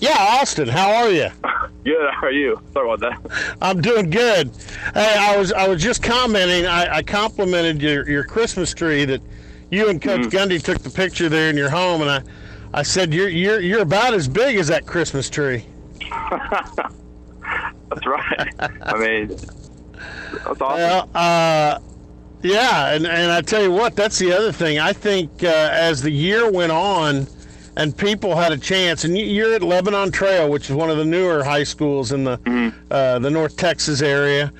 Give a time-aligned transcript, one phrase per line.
[0.00, 1.28] Yeah, Austin, how are you?
[1.84, 2.10] Good.
[2.12, 2.60] How are you?
[2.72, 3.54] Sorry about that.
[3.62, 4.50] I'm doing good.
[4.92, 6.66] Hey, I was I was just commenting.
[6.66, 9.22] I, I complimented your your Christmas tree that
[9.70, 10.30] you and Coach Mhm.
[10.30, 12.22] Gundy took the picture there in your home, and I
[12.74, 15.64] I said you're you're you're about as big as that Christmas tree.
[17.88, 18.50] That's right.
[18.82, 20.76] I mean, that's awesome.
[20.76, 21.78] Well, uh,
[22.42, 24.78] yeah, and, and I tell you what, that's the other thing.
[24.78, 27.26] I think uh, as the year went on
[27.76, 30.96] and people had a chance, and you- you're at Lebanon Trail, which is one of
[30.96, 32.72] the newer high schools in the Mhm.
[32.90, 34.52] uh, the North Texas area,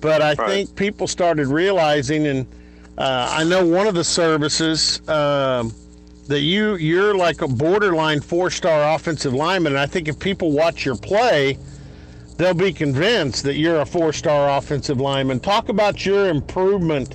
[0.00, 0.48] but I Right.
[0.48, 2.46] think people started realizing, and
[2.98, 5.00] uh, I know one of the services.
[5.08, 5.72] Um,
[6.28, 10.50] that you you're like a borderline four star offensive lineman, and I think if people
[10.50, 11.56] watch your play,
[12.36, 15.38] they'll be convinced that you're a four star offensive lineman.
[15.38, 17.14] Talk about your improvement.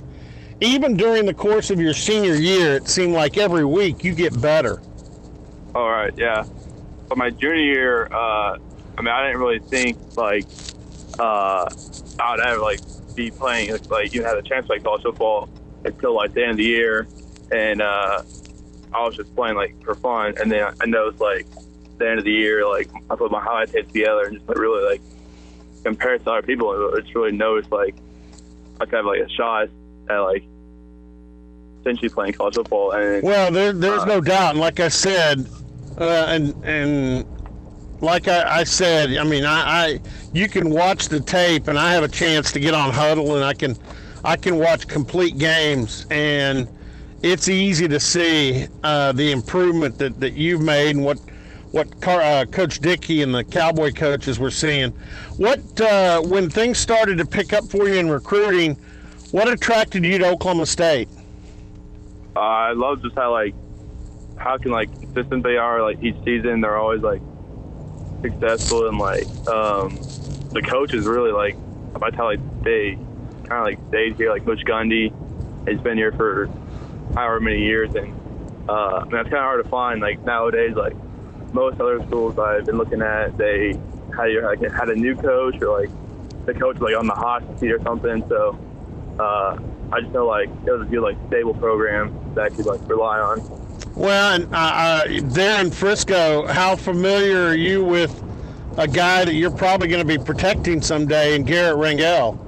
[0.62, 4.40] Even during the course of your senior year, it seemed like every week you get
[4.40, 4.80] better.
[5.74, 6.12] All right.
[6.16, 6.44] Yeah.
[7.08, 8.58] But my junior year, uh,
[8.96, 10.46] I mean, I didn't really think like
[11.18, 11.68] uh,
[12.18, 12.80] I would ever like
[13.14, 15.48] be playing like, like you had a chance to play college football
[15.84, 17.06] until like the end of the year,
[17.50, 18.22] and uh,
[18.94, 20.34] I was just playing like for fun.
[20.40, 21.46] And then I know it's like
[21.98, 24.58] the end of the year, like I put my highlight tapes together and just like
[24.58, 25.00] really like
[25.84, 27.94] compared to other people, it's really noticed like
[28.80, 29.68] I could have like a shot
[30.08, 30.44] at like
[31.80, 32.92] essentially playing college football.
[32.92, 34.52] And Well, there, there's Uh, no doubt.
[34.52, 35.46] And like I said,
[36.02, 37.26] uh, and and
[38.00, 40.00] like I, I said, I mean, I, I
[40.32, 43.44] you can watch the tape, and I have a chance to get on Hudl, and
[43.44, 43.76] I can
[44.24, 46.68] I can watch complete games, and
[47.22, 51.18] it's easy to see uh, the improvement that, that you've made and what
[51.70, 54.90] what Car, uh, Coach Dickey and the Cowboy coaches were seeing.
[55.38, 58.76] What uh, when things started to pick up for you in recruiting,
[59.30, 61.08] what attracted you to Oklahoma State?
[62.34, 63.54] Uh, I love just how like
[64.36, 65.82] how can like consistent they are.
[65.82, 67.22] Like each season, they're always like
[68.22, 69.96] successful and like um,
[70.50, 71.56] the coach is really like.
[72.00, 72.98] I tell like they
[73.44, 74.30] kind of like stayed here.
[74.30, 75.12] Like Coach Gundy
[75.68, 76.46] has been here for
[77.14, 78.12] however many years, and
[78.68, 80.00] uh, I mean, that's kind of hard to find.
[80.00, 80.96] Like nowadays, like
[81.52, 83.74] most other schools I've been looking at, they
[84.16, 85.90] had like had a new coach or like
[86.46, 88.24] the coach was, like on the hot seat or something.
[88.28, 88.58] So
[89.18, 89.58] uh,
[89.92, 92.80] I just know like it was a good like stable program that I could like
[92.88, 93.40] rely on.
[93.94, 98.22] Well, and uh, uh, there in Frisco, how familiar are you with
[98.78, 102.38] a guy that you're probably going to be protecting someday in Garret Rangel?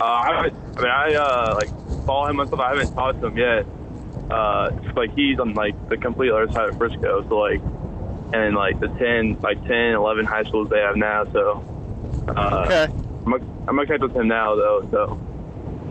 [0.00, 0.30] Uh, I,
[0.76, 1.68] I mean, I uh, like
[2.06, 2.60] follow him and stuff.
[2.60, 3.66] I haven't talked to him yet.
[4.30, 7.60] Uh, like he's on like the complete other side of Frisco, so like,
[8.32, 11.24] and like the 10, like 10, 11 high schools they have now.
[11.32, 11.64] So
[12.28, 12.92] uh, Okay.
[13.26, 15.20] I'm, I'm connected with him now though, so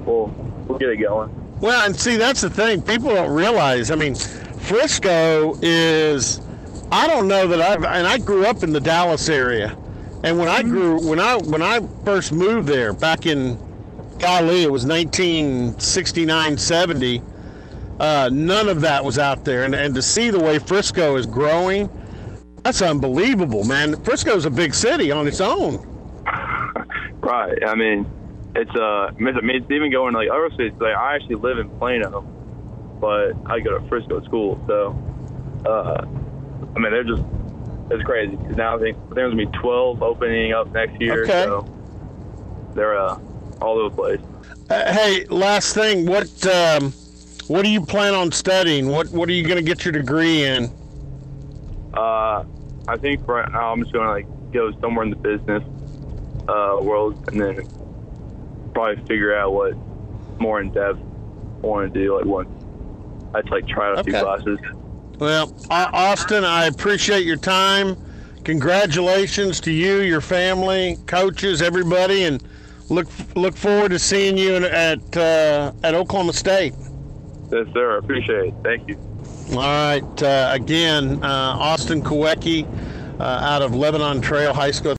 [0.05, 0.27] we'll
[0.67, 1.29] we'll get it going.
[1.61, 2.81] Well, and see, that's the thing.
[2.81, 3.91] People don't realize.
[3.91, 6.41] I mean, Frisco is.
[6.91, 7.83] I don't know that I've.
[7.83, 9.77] And I grew up in the Dallas area,
[10.23, 13.57] and when I grew, when I when I first moved there back in,
[14.19, 17.21] golly, it was 1969, 70.
[17.99, 21.25] Uh, none of that was out there, and and to see the way Frisco is
[21.25, 21.89] growing,
[22.63, 24.01] that's unbelievable, man.
[24.03, 25.85] Frisco's a big city on its own.
[27.21, 27.57] Right.
[27.67, 28.09] I mean,
[28.55, 30.75] it's uh, I mean, it's even going to like other states.
[30.79, 32.21] Like I actually live in Plano,
[32.99, 34.59] but I go to Frisco school.
[34.67, 34.95] So,
[35.65, 36.05] uh,
[36.75, 37.23] I mean, they're just
[37.91, 38.35] it's crazy.
[38.37, 41.23] 'Cause now I think there's gonna be 12 opening up next year.
[41.23, 41.43] Okay.
[41.45, 41.65] So
[42.75, 43.17] they're uh,
[43.61, 44.21] all over the place.
[44.69, 46.91] Uh, hey, last thing, what um,
[47.47, 48.89] what do you plan on studying?
[48.89, 50.65] What what are you going to get your degree in?
[51.95, 52.43] Uh,
[52.87, 55.63] I think right now I'm just gonna like go somewhere in the business
[56.47, 57.67] uh, world, and then
[58.79, 59.73] probably figure out what
[60.39, 60.99] more in depth
[61.63, 62.15] I want to do.
[62.15, 62.49] Like once
[63.33, 64.23] I like try out a few Okay.
[64.23, 64.59] classes.
[65.19, 67.97] Well, Austin, I appreciate your time.
[68.45, 72.41] Congratulations to you, your family, coaches, everybody, and
[72.87, 76.73] look look forward to seeing you at uh, at Oklahoma State.
[77.51, 77.95] Yes, sir.
[77.95, 78.53] I appreciate it.
[78.63, 78.97] Thank you.
[79.51, 82.65] All right, uh, again, uh, Austin Kawecki
[83.19, 84.87] uh, out of Lebanon Trail High School.